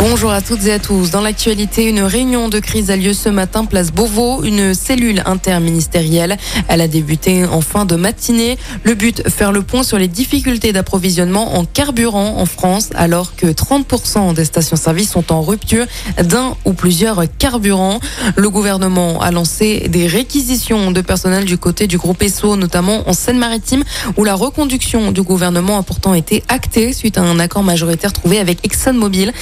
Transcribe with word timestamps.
Bonjour 0.00 0.30
à 0.30 0.40
toutes 0.40 0.64
et 0.66 0.72
à 0.72 0.78
tous. 0.78 1.10
Dans 1.10 1.22
l'actualité, 1.22 1.82
une 1.84 2.02
réunion 2.02 2.48
de 2.48 2.60
crise 2.60 2.88
a 2.92 2.96
lieu 2.96 3.12
ce 3.12 3.28
matin 3.28 3.64
place 3.64 3.90
Beauvau, 3.90 4.44
une 4.44 4.72
cellule 4.72 5.24
interministérielle. 5.26 6.36
Elle 6.68 6.82
a 6.82 6.86
débuté 6.86 7.44
en 7.44 7.60
fin 7.60 7.84
de 7.84 7.96
matinée. 7.96 8.58
Le 8.84 8.94
but, 8.94 9.28
faire 9.28 9.50
le 9.50 9.62
point 9.62 9.82
sur 9.82 9.98
les 9.98 10.06
difficultés 10.06 10.72
d'approvisionnement 10.72 11.56
en 11.56 11.64
carburant 11.64 12.36
en 12.36 12.46
France, 12.46 12.90
alors 12.94 13.34
que 13.34 13.48
30% 13.48 14.34
des 14.34 14.44
stations-service 14.44 15.10
sont 15.10 15.32
en 15.32 15.42
rupture 15.42 15.86
d'un 16.22 16.54
ou 16.64 16.74
plusieurs 16.74 17.24
carburants. 17.36 17.98
Le 18.36 18.50
gouvernement 18.50 19.20
a 19.20 19.32
lancé 19.32 19.88
des 19.88 20.06
réquisitions 20.06 20.92
de 20.92 21.00
personnel 21.00 21.44
du 21.44 21.58
côté 21.58 21.88
du 21.88 21.98
groupe 21.98 22.22
ESSO, 22.22 22.54
notamment 22.54 23.08
en 23.08 23.12
Seine-Maritime, 23.12 23.82
où 24.16 24.22
la 24.22 24.36
reconduction 24.36 25.10
du 25.10 25.22
gouvernement 25.22 25.76
a 25.76 25.82
pourtant 25.82 26.14
été 26.14 26.44
actée 26.46 26.92
suite 26.92 27.18
à 27.18 27.22
un 27.22 27.40
accord 27.40 27.64
majoritaire 27.64 28.12
trouvé 28.12 28.38
avec 28.38 28.64
ExxonMobil. 28.64 29.32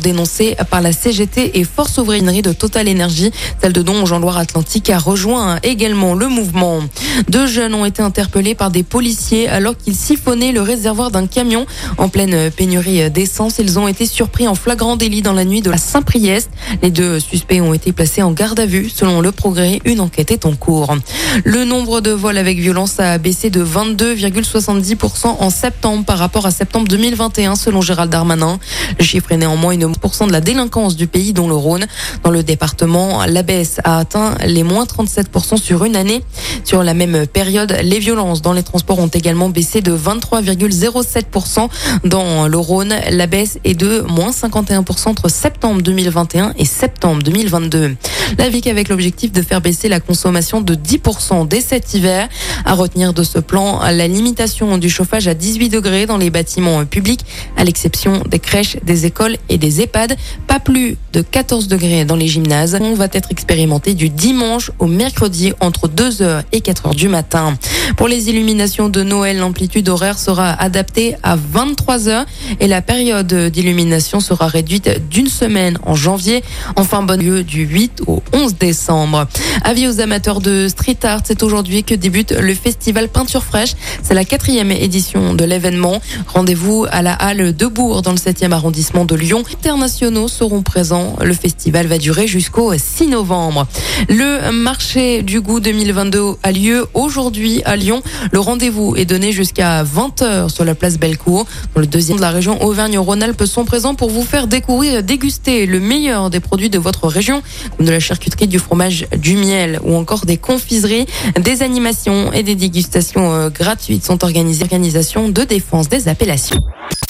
Dénoncé 0.00 0.56
par 0.70 0.80
la 0.80 0.92
CGT 0.92 1.58
et 1.58 1.64
Force 1.64 1.98
Ouvrinerie 1.98 2.42
de 2.42 2.52
Total 2.52 2.88
Énergie. 2.88 3.30
Celle 3.60 3.72
de 3.72 3.82
Don 3.82 4.06
Jean 4.06 4.18
Loire-Atlantique 4.18 4.88
a 4.90 4.98
rejoint 4.98 5.58
également 5.62 6.14
le 6.14 6.28
mouvement. 6.28 6.80
Deux 7.28 7.46
jeunes 7.46 7.74
ont 7.74 7.84
été 7.84 8.02
interpellés 8.02 8.54
par 8.54 8.70
des 8.70 8.82
policiers 8.82 9.48
alors 9.48 9.76
qu'ils 9.76 9.94
siphonnaient 9.94 10.52
le 10.52 10.62
réservoir 10.62 11.10
d'un 11.10 11.26
camion 11.26 11.66
en 11.98 12.08
pleine 12.08 12.50
pénurie 12.50 13.10
d'essence. 13.10 13.56
Ils 13.58 13.78
ont 13.78 13.88
été 13.88 14.06
surpris 14.06 14.48
en 14.48 14.54
flagrant 14.54 14.96
délit 14.96 15.22
dans 15.22 15.32
la 15.32 15.44
nuit 15.44 15.60
de 15.60 15.70
la 15.70 15.76
Saint-Priest. 15.76 16.50
Les 16.82 16.90
deux 16.90 17.20
suspects 17.20 17.60
ont 17.60 17.74
été 17.74 17.92
placés 17.92 18.22
en 18.22 18.32
garde 18.32 18.60
à 18.60 18.66
vue. 18.66 18.88
Selon 18.88 19.20
le 19.20 19.32
progrès, 19.32 19.80
une 19.84 20.00
enquête 20.00 20.30
est 20.30 20.46
en 20.46 20.54
cours. 20.54 20.96
Le 21.44 21.64
nombre 21.64 22.00
de 22.00 22.10
vols 22.10 22.38
avec 22.38 22.58
violence 22.58 23.00
a 23.00 23.18
baissé 23.18 23.50
de 23.50 23.64
22,70% 23.64 25.26
en 25.26 25.50
septembre 25.50 26.04
par 26.04 26.18
rapport 26.18 26.46
à 26.46 26.50
septembre 26.50 26.88
2021 26.88 27.56
selon 27.56 27.80
Gérald 27.80 28.10
Darmanin. 28.10 28.58
Le 28.98 29.04
chiffre 29.04 29.32
est 29.32 29.36
néanmoins 29.36 29.63
une 29.72 29.80
de 29.80 30.32
la 30.32 30.40
délinquance 30.40 30.96
du 30.96 31.06
pays, 31.06 31.32
dont 31.32 31.48
le 31.48 31.54
Rhône. 31.54 31.86
Dans 32.22 32.30
le 32.30 32.42
département, 32.42 33.24
la 33.26 33.42
baisse 33.42 33.80
a 33.84 33.98
atteint 33.98 34.34
les 34.44 34.62
moins 34.62 34.84
37% 34.84 35.56
sur 35.56 35.84
une 35.84 35.96
année. 35.96 36.22
Sur 36.64 36.82
la 36.82 36.94
même 36.94 37.26
période, 37.26 37.76
les 37.82 37.98
violences 37.98 38.42
dans 38.42 38.52
les 38.52 38.62
transports 38.62 38.98
ont 38.98 39.08
également 39.08 39.48
baissé 39.48 39.80
de 39.80 39.96
23,07%. 39.96 41.68
Dans 42.04 42.48
le 42.48 42.58
Rhône, 42.58 42.94
la 43.10 43.26
baisse 43.26 43.58
est 43.64 43.74
de 43.74 44.00
moins 44.08 44.30
51% 44.30 45.08
entre 45.08 45.28
septembre 45.28 45.82
2021 45.82 46.54
et 46.58 46.64
septembre 46.64 47.22
2022. 47.22 47.96
La 48.38 48.48
VIC 48.48 48.66
avec 48.66 48.88
l'objectif 48.88 49.32
de 49.32 49.42
faire 49.42 49.60
baisser 49.60 49.88
la 49.88 50.00
consommation 50.00 50.60
de 50.60 50.74
10% 50.74 51.46
dès 51.48 51.60
cet 51.60 51.94
hiver. 51.94 52.28
À 52.64 52.74
retenir 52.74 53.12
de 53.12 53.22
ce 53.22 53.38
plan, 53.38 53.80
la 53.82 54.08
limitation 54.08 54.78
du 54.78 54.88
chauffage 54.88 55.28
à 55.28 55.34
18 55.34 55.68
degrés 55.68 56.06
dans 56.06 56.16
les 56.16 56.30
bâtiments 56.30 56.84
publics, 56.84 57.24
à 57.56 57.64
l'exception 57.64 58.22
des 58.26 58.38
crèches, 58.38 58.76
des 58.82 59.06
écoles 59.06 59.36
et 59.48 59.53
des 59.58 59.80
EHPAD. 59.80 60.16
Pas 60.46 60.60
plus 60.60 60.96
de 61.12 61.20
14 61.20 61.68
degrés 61.68 62.04
dans 62.04 62.16
les 62.16 62.28
gymnases. 62.28 62.76
On 62.80 62.94
va 62.94 63.08
être 63.12 63.30
expérimenté 63.30 63.94
du 63.94 64.08
dimanche 64.08 64.70
au 64.78 64.86
mercredi 64.86 65.52
entre 65.60 65.88
2h 65.88 66.42
et 66.52 66.60
4h 66.60 66.94
du 66.94 67.08
matin. 67.08 67.56
Pour 67.96 68.08
les 68.08 68.28
illuminations 68.28 68.88
de 68.88 69.02
Noël, 69.02 69.38
l'amplitude 69.38 69.88
horaire 69.88 70.18
sera 70.18 70.50
adaptée 70.50 71.14
à 71.22 71.36
23h 71.36 72.24
et 72.60 72.66
la 72.66 72.82
période 72.82 73.32
d'illumination 73.50 74.20
sera 74.20 74.48
réduite 74.48 75.08
d'une 75.08 75.28
semaine 75.28 75.78
en 75.84 75.94
janvier. 75.94 76.42
Enfin, 76.76 77.02
bonne 77.02 77.22
lieu 77.22 77.44
du 77.44 77.64
8 77.64 78.02
au 78.06 78.22
11 78.32 78.56
décembre. 78.56 79.26
Avis 79.62 79.86
aux 79.86 80.00
amateurs 80.00 80.40
de 80.40 80.68
street 80.68 80.98
art, 81.04 81.20
c'est 81.24 81.42
aujourd'hui 81.42 81.84
que 81.84 81.94
débute 81.94 82.32
le 82.32 82.54
festival 82.54 83.08
Peinture 83.08 83.44
Fraîche. 83.44 83.74
C'est 84.02 84.14
la 84.14 84.24
quatrième 84.24 84.72
édition 84.72 85.34
de 85.34 85.44
l'événement. 85.44 86.00
Rendez-vous 86.26 86.86
à 86.90 87.02
la 87.02 87.12
halle 87.12 87.54
de 87.54 87.66
Bourg 87.66 88.02
dans 88.02 88.12
le 88.12 88.16
7e 88.16 88.52
arrondissement 88.52 89.04
de 89.04 89.14
Lyon. 89.14 89.43
Internationaux 89.52 90.28
seront 90.28 90.62
présents. 90.62 91.16
Le 91.22 91.34
festival 91.34 91.86
va 91.86 91.98
durer 91.98 92.26
jusqu'au 92.26 92.72
6 92.76 93.08
novembre. 93.08 93.66
Le 94.08 94.50
marché 94.50 95.22
du 95.22 95.40
goût 95.40 95.60
2022 95.60 96.34
a 96.42 96.52
lieu 96.52 96.86
aujourd'hui 96.94 97.62
à 97.64 97.76
Lyon. 97.76 98.02
Le 98.32 98.40
rendez-vous 98.40 98.96
est 98.96 99.04
donné 99.04 99.32
jusqu'à 99.32 99.84
20h 99.84 100.48
sur 100.48 100.64
la 100.64 100.74
place 100.74 100.98
Bellecour. 100.98 101.46
Dans 101.74 101.80
le 101.80 101.86
deuxième 101.86 102.16
de 102.16 102.22
la 102.22 102.30
région 102.30 102.62
Auvergne-Rhône-Alpes 102.62 103.44
sont 103.44 103.64
présents 103.64 103.94
pour 103.94 104.10
vous 104.10 104.22
faire 104.22 104.46
découvrir 104.46 104.98
et 104.98 105.02
déguster 105.02 105.66
le 105.66 105.80
meilleur 105.80 106.30
des 106.30 106.40
produits 106.40 106.70
de 106.70 106.78
votre 106.78 107.06
région, 107.08 107.42
comme 107.76 107.86
de 107.86 107.92
la 107.92 108.00
charcuterie, 108.00 108.46
du 108.46 108.58
fromage, 108.58 109.06
du 109.16 109.36
miel 109.36 109.80
ou 109.84 109.94
encore 109.94 110.26
des 110.26 110.36
confiseries. 110.36 111.06
Des 111.40 111.62
animations 111.62 112.32
et 112.32 112.42
des 112.42 112.54
dégustations 112.54 113.32
euh, 113.32 113.50
gratuites 113.50 114.04
sont 114.04 114.22
organisées. 114.24 114.64
Organisation 114.64 115.28
de 115.28 115.42
défense 115.42 115.88
des 115.88 116.08
appellations. 116.08 116.62